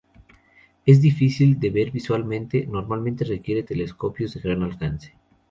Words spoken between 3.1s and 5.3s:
requiere telescopios de gran alcance.